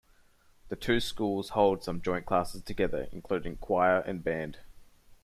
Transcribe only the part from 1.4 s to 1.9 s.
hold